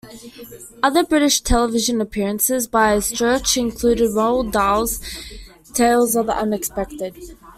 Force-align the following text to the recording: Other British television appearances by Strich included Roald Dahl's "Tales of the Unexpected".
Other 0.81 1.03
British 1.03 1.41
television 1.41 2.01
appearances 2.01 2.65
by 2.65 2.97
Strich 2.97 3.55
included 3.55 4.09
Roald 4.09 4.51
Dahl's 4.51 4.99
"Tales 5.75 6.15
of 6.15 6.25
the 6.25 6.35
Unexpected". 6.35 7.15